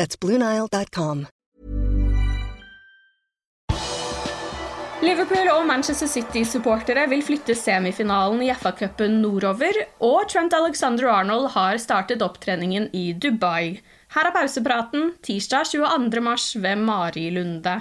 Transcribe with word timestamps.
That's 0.00 0.16
BlueNile.com. 0.16 1.26
Liverpool 5.00 5.48
og 5.52 5.66
Manchester 5.68 6.08
City-supportere 6.08 7.04
vil 7.08 7.22
flytte 7.24 7.52
semifinalen 7.56 8.40
i 8.44 8.48
FA-cupen 8.56 9.18
nordover, 9.20 9.76
og 10.04 10.24
Trent 10.32 10.56
Alexander-Arnold 10.56 11.50
har 11.52 11.76
startet 11.80 12.24
opptreningen 12.24 12.88
i 12.96 13.10
Dubai. 13.12 13.80
Her 14.16 14.28
er 14.30 14.36
pausepraten 14.38 15.14
tirsdag 15.24 15.68
22. 15.74 16.24
mars 16.24 16.50
ved 16.56 16.80
Mari 16.80 17.28
Lunde. 17.36 17.76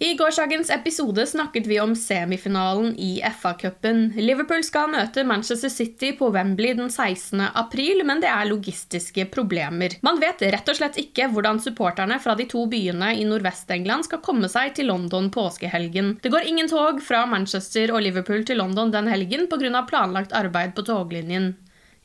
I 0.00 0.14
gårsdagens 0.14 0.70
episode 0.70 1.26
snakket 1.26 1.66
vi 1.66 1.80
om 1.80 1.96
semifinalen 1.96 2.92
i 2.98 3.22
FA-cupen. 3.40 4.12
Liverpool 4.14 4.62
skal 4.62 4.92
møte 4.92 5.24
Manchester 5.26 5.72
City 5.74 6.12
på 6.14 6.28
Wembley 6.30 6.76
den 6.78 6.86
16. 6.86 7.42
april, 7.58 8.04
men 8.06 8.22
det 8.22 8.30
er 8.30 8.46
logistiske 8.46 9.26
problemer. 9.34 9.96
Man 10.06 10.22
vet 10.22 10.44
rett 10.54 10.70
og 10.70 10.78
slett 10.78 11.00
ikke 11.02 11.26
hvordan 11.34 11.58
supporterne 11.58 12.20
fra 12.22 12.38
de 12.38 12.46
to 12.46 12.62
byene 12.70 13.10
i 13.18 13.26
Nordvest-England 13.26 14.06
skal 14.06 14.22
komme 14.22 14.46
seg 14.46 14.78
til 14.78 14.86
London 14.92 15.32
påskehelgen. 15.34 16.14
Det 16.22 16.30
går 16.30 16.46
ingen 16.46 16.70
tog 16.70 17.02
fra 17.02 17.26
Manchester 17.26 17.90
og 17.90 18.06
Liverpool 18.06 18.46
til 18.46 18.62
London 18.62 18.94
den 18.94 19.10
helgen 19.10 19.50
pga. 19.50 19.82
planlagt 19.82 20.30
arbeid 20.30 20.78
på 20.78 20.86
toglinjen. 20.86 21.56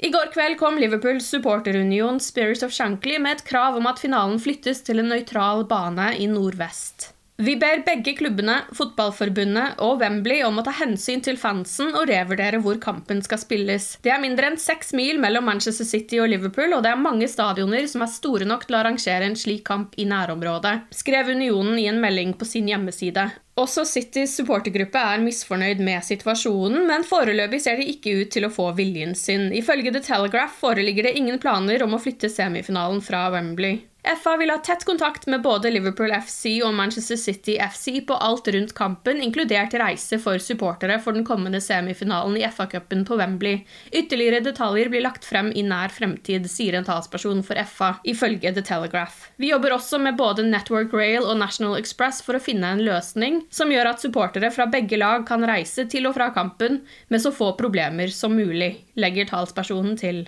I 0.01 0.09
går 0.09 0.33
kveld 0.33 0.57
kom 0.57 0.81
Liverpools 0.81 1.29
supporterunion 1.29 2.17
Spirit 2.19 2.65
of 2.65 2.73
Shankly 2.73 3.19
med 3.21 3.37
et 3.37 3.45
krav 3.45 3.77
om 3.77 3.85
at 3.85 4.01
finalen 4.01 4.41
flyttes 4.41 4.81
til 4.81 4.97
en 4.97 5.13
nøytral 5.13 5.67
bane 5.69 6.15
i 6.17 6.25
nordvest. 6.25 7.12
Vi 7.37 7.55
ber 7.57 7.79
begge 7.85 8.13
klubbene, 8.13 8.59
Fotballforbundet 8.77 9.79
og 9.81 10.03
Wembley 10.03 10.43
om 10.45 10.59
å 10.61 10.63
ta 10.65 10.69
hensyn 10.77 11.21
til 11.25 11.39
fansen 11.41 11.89
og 11.97 12.05
revurdere 12.11 12.59
hvor 12.61 12.77
kampen 12.81 13.23
skal 13.25 13.39
spilles. 13.41 13.87
Det 14.05 14.11
er 14.13 14.21
mindre 14.21 14.51
enn 14.51 14.59
seks 14.61 14.93
mil 14.93 15.17
mellom 15.21 15.47
Manchester 15.49 15.87
City 15.87 16.19
og 16.21 16.29
Liverpool, 16.29 16.75
og 16.77 16.83
det 16.85 16.91
er 16.93 17.01
mange 17.01 17.25
stadioner 17.31 17.87
som 17.89 18.05
er 18.05 18.11
store 18.13 18.45
nok 18.45 18.67
til 18.67 18.77
å 18.77 18.83
arrangere 18.83 19.25
en 19.25 19.37
slik 19.39 19.63
kamp 19.65 19.97
i 19.97 20.05
nærområdet, 20.05 20.75
skrev 20.93 21.31
Unionen 21.33 21.79
i 21.81 21.87
en 21.89 21.97
melding 22.03 22.35
på 22.37 22.45
sin 22.45 22.69
hjemmeside. 22.69 23.25
Også 23.57 23.81
Citys 23.85 24.35
supportergruppe 24.37 25.01
er 25.01 25.21
misfornøyd 25.25 25.81
med 25.81 26.05
situasjonen, 26.05 26.85
men 26.89 27.05
foreløpig 27.05 27.63
ser 27.65 27.81
de 27.81 27.89
ikke 27.95 28.13
ut 28.21 28.31
til 28.33 28.45
å 28.45 28.51
få 28.53 28.69
viljen 28.77 29.17
sin. 29.17 29.49
Ifølge 29.53 29.93
The 29.93 30.03
Telegraph 30.05 30.61
foreligger 30.61 31.09
det 31.09 31.17
ingen 31.17 31.41
planer 31.41 31.81
om 31.85 31.97
å 31.97 32.01
flytte 32.01 32.29
semifinalen 32.29 33.01
fra 33.01 33.25
Wembley. 33.33 33.81
FA 34.03 34.37
vil 34.37 34.49
ha 34.49 34.57
tett 34.57 34.85
kontakt 34.85 35.27
med 35.31 35.41
både 35.41 35.69
Liverpool 35.71 36.11
FC 36.11 36.57
og 36.65 36.73
Manchester 36.75 37.15
City 37.15 37.53
FC 37.55 38.01
på 38.07 38.17
alt 38.19 38.49
rundt 38.51 38.73
kampen, 38.75 39.21
inkludert 39.23 39.73
reise 39.79 40.19
for 40.19 40.43
supportere 40.43 40.97
for 40.99 41.15
den 41.15 41.23
kommende 41.23 41.61
semifinalen 41.63 42.35
i 42.35 42.43
FA-cupen 42.43 43.05
på 43.07 43.15
Wembley. 43.21 43.61
Ytterligere 43.95 44.43
detaljer 44.43 44.91
blir 44.91 45.05
lagt 45.07 45.23
frem 45.23 45.53
i 45.55 45.63
nær 45.63 45.93
fremtid, 45.95 46.49
sier 46.51 46.75
en 46.75 46.89
talsperson 46.89 47.39
for 47.47 47.63
FA, 47.63 47.93
ifølge 48.03 48.51
The 48.51 48.65
Telegraph. 48.73 49.29
Vi 49.39 49.53
jobber 49.53 49.77
også 49.77 50.01
med 50.03 50.19
både 50.19 50.49
Network 50.51 50.91
Rail 50.91 51.23
og 51.23 51.39
National 51.39 51.79
Express 51.79 52.19
for 52.27 52.35
å 52.35 52.43
finne 52.43 52.75
en 52.75 52.83
løsning 52.83 53.45
som 53.55 53.71
gjør 53.71 53.93
at 53.93 54.03
supportere 54.03 54.51
fra 54.51 54.67
begge 54.67 54.99
lag 54.99 55.23
kan 55.31 55.47
reise 55.47 55.87
til 55.87 56.11
og 56.11 56.19
fra 56.19 56.33
kampen 56.35 56.81
med 57.07 57.23
så 57.23 57.31
få 57.31 57.53
problemer 57.55 58.11
som 58.11 58.35
mulig, 58.35 58.73
legger 58.99 59.31
talspersonen 59.31 59.95
til. 59.95 60.25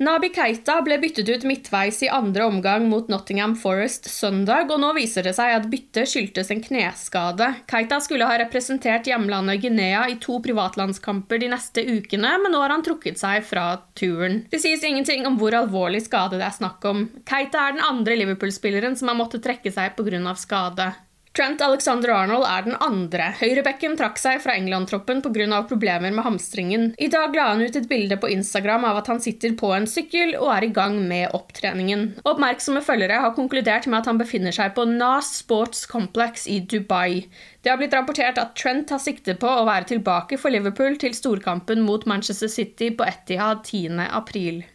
Nabi 0.00 0.30
Keita 0.32 0.78
ble 0.80 0.96
byttet 0.96 1.28
ut 1.28 1.42
midtveis 1.44 1.98
i 2.06 2.08
andre 2.08 2.46
omgang 2.48 2.86
mot 2.88 3.10
Nottingham 3.12 3.52
Forest 3.60 4.06
søndag, 4.08 4.70
og 4.72 4.80
nå 4.80 4.94
viser 4.96 5.26
det 5.26 5.34
seg 5.36 5.52
at 5.52 5.66
byttet 5.68 6.08
skyldtes 6.08 6.48
en 6.54 6.62
kneskade. 6.64 7.50
Keita 7.68 7.98
skulle 8.00 8.24
ha 8.24 8.38
representert 8.40 9.10
hjemlandet 9.10 9.60
Guinea 9.60 10.06
i 10.08 10.16
to 10.24 10.38
privatlandskamper 10.40 11.42
de 11.42 11.50
neste 11.52 11.84
ukene, 11.84 12.32
men 12.40 12.56
nå 12.56 12.62
har 12.64 12.72
han 12.72 12.86
trukket 12.86 13.20
seg 13.20 13.44
fra 13.44 13.66
turen. 13.92 14.46
Det 14.48 14.62
sies 14.64 14.88
ingenting 14.88 15.28
om 15.28 15.36
hvor 15.36 15.58
alvorlig 15.58 16.00
skade 16.06 16.40
det 16.40 16.48
er 16.48 16.56
snakk 16.56 16.88
om. 16.88 17.04
Keita 17.28 17.66
er 17.66 17.76
den 17.76 17.84
andre 17.84 18.16
Liverpool-spilleren 18.22 18.96
som 18.96 19.12
har 19.12 19.20
måttet 19.20 19.44
trekke 19.44 19.68
seg 19.68 20.00
pga. 20.00 20.32
skade. 20.40 20.94
Trent 21.30 21.60
Alexander-Arnold 21.62 22.42
er 22.42 22.64
den 22.66 22.74
andre. 22.82 23.28
Høyrebekken 23.38 23.92
trakk 23.98 24.16
seg 24.18 24.40
fra 24.42 24.56
England-troppen 24.58 25.20
pga. 25.22 25.60
problemer 25.70 26.10
med 26.10 26.24
hamstringen. 26.26 26.88
I 26.98 27.06
dag 27.06 27.36
la 27.38 27.44
han 27.52 27.62
ut 27.62 27.76
et 27.78 27.86
bilde 27.88 28.16
på 28.18 28.30
Instagram 28.34 28.84
av 28.88 28.98
at 28.98 29.06
han 29.12 29.20
sitter 29.22 29.54
på 29.54 29.70
en 29.76 29.86
sykkel 29.86 30.34
og 30.40 30.50
er 30.56 30.66
i 30.66 30.72
gang 30.74 30.98
med 31.06 31.30
opptreningen. 31.30 32.18
Oppmerksomme 32.24 32.82
følgere 32.82 33.20
har 33.22 33.36
konkludert 33.38 33.86
med 33.86 34.00
at 34.00 34.10
han 34.10 34.18
befinner 34.18 34.50
seg 34.50 34.74
på 34.74 34.88
NAS 34.90 35.30
Sports 35.44 35.86
Complex 35.86 36.48
i 36.50 36.58
Dubai. 36.66 37.28
Det 37.62 37.70
har 37.70 37.78
blitt 37.78 37.94
rapportert 37.94 38.42
at 38.42 38.56
Trent 38.58 38.90
har 38.90 38.98
sikte 38.98 39.38
på 39.38 39.46
å 39.46 39.68
være 39.70 39.92
tilbake 39.94 40.40
for 40.40 40.50
Liverpool 40.50 40.98
til 40.98 41.14
storkampen 41.14 41.86
mot 41.86 42.10
Manchester 42.10 42.50
City 42.50 42.90
på 42.90 43.06
Etihad 43.06 43.62
10. 43.62 44.66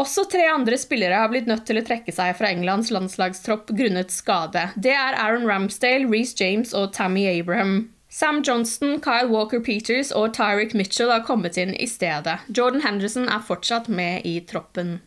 Også 0.00 0.24
tre 0.26 0.42
andre 0.50 0.76
spillere 0.80 1.20
har 1.22 1.30
blitt 1.30 1.46
nødt 1.46 1.64
til 1.68 1.78
å 1.78 1.84
trekke 1.86 2.12
seg 2.14 2.34
fra 2.38 2.50
Englands 2.50 2.90
landslagstropp 2.94 3.70
grunnet 3.78 4.10
skade. 4.10 4.68
Det 4.74 4.94
er 4.94 5.14
Aaron 5.14 5.46
Ramsdale, 5.46 6.08
Reece 6.10 6.34
James 6.40 6.74
og 6.74 6.92
Tammy 6.96 7.28
Abraham. 7.30 7.90
Sam 8.14 8.42
Johnston, 8.46 9.00
Kyle 9.02 9.30
Walker-Peters 9.30 10.12
og 10.14 10.34
Tyrick 10.36 10.74
Mitchell 10.74 11.10
har 11.10 11.24
kommet 11.26 11.56
inn 11.58 11.72
i 11.74 11.86
stedet. 11.90 12.36
Jordan 12.46 12.84
Henderson 12.84 13.26
er 13.26 13.42
fortsatt 13.42 13.88
med 13.90 14.26
i 14.26 14.36
troppen. 14.46 15.00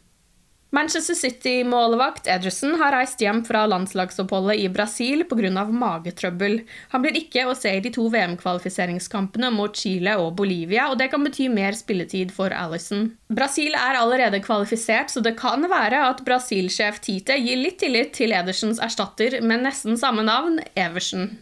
Manchester 0.69 1.15
City-målvakt 1.15 2.27
Ederson 2.27 2.73
har 2.81 2.91
reist 2.91 3.21
hjem 3.23 3.39
fra 3.47 3.61
landslagsoppholdet 3.71 4.59
i 4.59 4.67
Brasil 4.69 5.23
pga. 5.29 5.63
magetrøbbel. 5.63 6.59
Han 6.91 7.05
blir 7.05 7.15
ikke 7.15 7.45
å 7.47 7.55
se 7.55 7.71
i 7.71 7.79
de 7.79 7.91
to 7.95 8.09
VM-kvalifiseringskampene 8.11 9.53
mot 9.55 9.71
Chile 9.71 10.17
og 10.19 10.35
Bolivia, 10.35 10.89
og 10.91 10.99
det 10.99 11.07
kan 11.13 11.23
bety 11.23 11.47
mer 11.47 11.71
spilletid 11.71 12.35
for 12.35 12.51
Alison. 12.51 13.13
Brasil 13.31 13.79
er 13.79 13.95
allerede 13.95 14.43
kvalifisert, 14.43 15.09
så 15.09 15.23
det 15.23 15.37
kan 15.39 15.63
være 15.71 16.03
at 16.09 16.25
Brasil-sjef 16.27 16.99
Tite 16.99 17.39
gir 17.39 17.63
litt 17.63 17.79
tillit 17.79 18.11
til 18.19 18.35
Edersons 18.35 18.83
erstatter 18.83 19.39
med 19.39 19.63
nesten 19.63 19.95
samme 19.95 20.27
navn, 20.27 20.59
Eversen. 20.75 21.37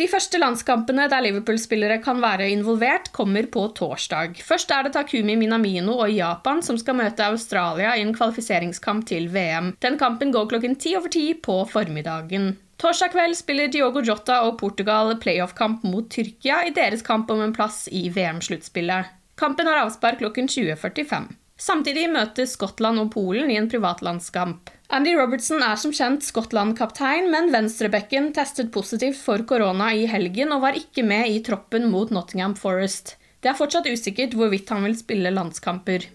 De 0.00 0.06
første 0.08 0.38
landskampene 0.40 1.04
der 1.12 1.20
Liverpool-spillere 1.26 1.98
kan 2.00 2.22
være 2.22 2.46
involvert, 2.54 3.10
kommer 3.12 3.44
på 3.52 3.66
torsdag. 3.76 4.38
Først 4.40 4.70
er 4.72 4.86
det 4.86 4.94
Takumi 4.94 5.34
Minamino 5.36 5.98
og 6.00 6.14
Japan 6.14 6.62
som 6.64 6.78
skal 6.80 6.96
møte 6.96 7.26
Australia 7.26 7.90
i 7.98 8.04
en 8.06 8.14
kvalifiseringskamp 8.16 9.04
til 9.10 9.28
VM. 9.34 9.74
Den 9.84 9.98
kampen 10.00 10.32
går 10.32 10.48
klokken 10.54 10.78
ti 10.80 10.94
over 10.96 11.12
ti 11.12 11.26
på 11.36 11.58
formiddagen. 11.68 12.54
Torsdag 12.80 13.12
kveld 13.12 13.36
spiller 13.36 13.68
Diogo 13.68 14.00
Jota 14.00 14.38
og 14.46 14.56
Portugal 14.62 15.12
playoff-kamp 15.20 15.84
mot 15.84 16.08
Tyrkia 16.08 16.62
i 16.64 16.72
deres 16.72 17.04
kamp 17.04 17.28
om 17.28 17.44
en 17.44 17.52
plass 17.52 17.84
i 17.92 18.06
VM-sluttspillet. 18.08 19.12
Kampen 19.36 19.68
har 19.68 19.82
avspark 19.84 20.22
klokken 20.24 20.48
20.45. 20.48 21.28
Samtidig 21.60 22.06
møter 22.08 22.48
Skottland 22.48 23.02
og 23.02 23.10
Polen 23.12 23.50
i 23.52 23.58
en 23.60 23.68
privatlandskamp. 23.68 24.70
Andy 24.90 25.12
Robertson 25.14 25.60
er 25.62 25.76
som 25.78 25.92
kjent 25.94 26.24
Skottland-kaptein, 26.24 27.28
men 27.30 27.52
venstrebekken 27.52 28.32
testet 28.34 28.72
positivt 28.74 29.20
for 29.20 29.44
korona 29.46 29.92
i 29.94 30.06
helgen 30.10 30.54
og 30.56 30.64
var 30.64 30.78
ikke 30.78 31.04
med 31.06 31.28
i 31.30 31.42
troppen 31.46 31.90
mot 31.92 32.10
Nottingham 32.10 32.56
Forest. 32.58 33.14
Det 33.40 33.52
er 33.52 33.58
fortsatt 33.60 33.86
usikkert 33.92 34.34
hvorvidt 34.36 34.72
han 34.72 34.88
vil 34.88 34.96
spille 34.98 35.32
landskamper. 35.36 36.08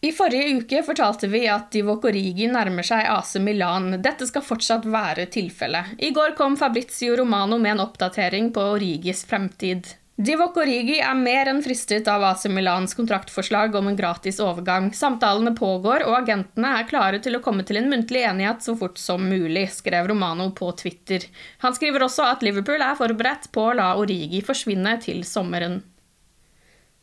I 0.00 0.14
forrige 0.16 0.62
uke 0.62 0.80
fortalte 0.84 1.28
vi 1.28 1.42
at 1.52 1.68
Divock 1.74 2.06
Origi 2.08 2.46
nærmer 2.48 2.86
seg 2.86 3.04
AC 3.04 3.34
Milan. 3.44 3.98
Dette 4.00 4.24
skal 4.28 4.44
fortsatt 4.44 4.86
være 4.88 5.26
tilfellet. 5.28 5.92
I 6.00 6.08
går 6.16 6.32
kom 6.38 6.56
Fabrizio 6.56 7.18
Romano 7.20 7.58
med 7.60 7.76
en 7.76 7.82
oppdatering 7.84 8.48
på 8.56 8.64
Origis 8.78 9.26
fremtid. 9.28 9.92
Divock 10.20 10.58
Origi 10.60 10.98
er 11.00 11.14
mer 11.16 11.48
enn 11.48 11.62
fristet 11.64 12.08
av 12.12 12.20
AC 12.28 12.42
Milans 12.52 12.92
kontraktforslag 12.92 13.72
om 13.78 13.86
en 13.88 13.96
gratis 13.96 14.36
overgang. 14.44 14.90
Samtalene 14.92 15.54
pågår, 15.56 16.04
og 16.04 16.18
agentene 16.18 16.74
er 16.76 16.88
klare 16.90 17.22
til 17.24 17.38
å 17.38 17.40
komme 17.40 17.64
til 17.64 17.78
en 17.80 17.88
muntlig 17.88 18.26
enighet 18.28 18.60
så 18.60 18.74
fort 18.76 19.00
som 19.00 19.24
mulig, 19.24 19.62
skrev 19.72 20.10
Romano 20.10 20.50
på 20.52 20.68
Twitter. 20.76 21.24
Han 21.64 21.72
skriver 21.78 22.04
også 22.04 22.26
at 22.34 22.44
Liverpool 22.44 22.84
er 22.84 23.00
forberedt 23.00 23.48
på 23.54 23.70
å 23.70 23.78
la 23.78 23.94
Origi 23.96 24.42
forsvinne 24.44 24.98
til 25.00 25.24
sommeren. 25.24 25.80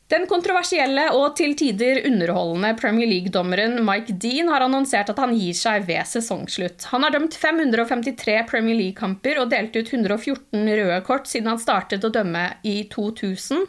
Den 0.07 0.24
kontroversielle 0.24 1.09
og 1.18 1.33
til 1.36 1.51
tider 1.59 1.98
underholdende 2.07 2.69
Premier 2.80 3.09
League-dommeren 3.09 3.81
Mike 3.83 4.13
Dean 4.15 4.48
har 4.48 4.63
annonsert 4.63 5.09
at 5.12 5.18
han 5.19 5.33
gir 5.36 5.56
seg 5.57 5.83
ved 5.89 6.07
sesongslutt. 6.07 6.86
Han 6.94 7.04
har 7.04 7.12
dømt 7.12 7.36
553 7.36 8.38
Premier 8.48 8.77
League-kamper 8.80 9.42
og 9.42 9.50
delt 9.51 9.75
ut 9.75 9.92
114 9.92 10.62
røde 10.80 11.01
kort 11.04 11.27
siden 11.27 11.51
han 11.51 11.59
startet 11.59 12.07
å 12.07 12.12
dømme 12.15 12.45
i 12.63 12.77
2000. 12.94 13.65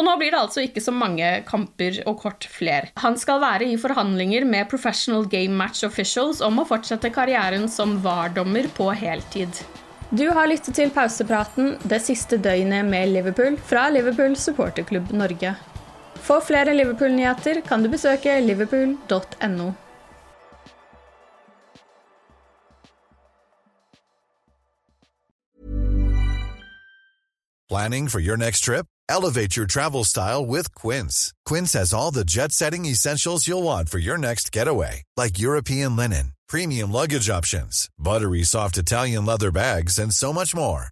Og 0.00 0.06
nå 0.06 0.14
blir 0.16 0.32
det 0.32 0.40
altså 0.40 0.62
ikke 0.64 0.80
så 0.80 0.94
mange 0.96 1.28
kamper 1.44 1.98
og 2.08 2.16
kort 2.22 2.46
fler. 2.48 2.88
Han 3.02 3.18
skal 3.20 3.42
være 3.42 3.68
i 3.68 3.76
forhandlinger 3.76 4.46
med 4.48 4.70
Professional 4.72 5.26
Game 5.28 5.52
Match 5.58 5.84
Officials 5.84 6.40
om 6.40 6.62
å 6.62 6.64
fortsette 6.70 7.12
karrieren 7.12 7.68
som 7.68 7.98
VAR-dommer 8.00 8.70
på 8.78 8.88
heltid. 8.96 9.60
Du 10.08 10.24
har 10.32 10.48
lyttet 10.48 10.72
til 10.76 10.88
pausepraten 10.92 11.74
det 11.84 12.00
siste 12.04 12.40
døgnet 12.40 12.88
med 12.88 13.12
Liverpool 13.12 13.60
fra 13.68 13.90
Liverpool 13.92 14.38
supporterklubb 14.40 15.12
Norge. 15.20 15.52
For 16.22 16.40
flere 16.40 16.74
Liverpool-nyheter 16.74 17.62
kan 17.66 17.82
du 17.82 17.90
besøke 17.90 18.40
liverpool.no. 18.40 19.72
Planning 27.68 28.08
for 28.08 28.20
your 28.20 28.36
next 28.36 28.60
trip? 28.60 28.86
Elevate 29.08 29.56
your 29.56 29.66
travel 29.66 30.04
style 30.04 30.44
with 30.44 30.74
Quince. 30.74 31.32
Quince 31.46 31.72
has 31.72 31.94
all 31.94 32.10
the 32.10 32.24
jet 32.24 32.52
setting 32.52 32.84
essentials 32.84 33.48
you'll 33.48 33.62
want 33.62 33.88
for 33.88 33.98
your 33.98 34.18
next 34.18 34.52
getaway, 34.52 35.02
like 35.16 35.38
European 35.38 35.96
linen, 35.96 36.32
premium 36.48 36.92
luggage 36.92 37.30
options, 37.30 37.88
buttery 37.98 38.42
soft 38.42 38.76
Italian 38.76 39.24
leather 39.24 39.50
bags, 39.50 39.98
and 39.98 40.12
so 40.12 40.32
much 40.32 40.54
more. 40.54 40.91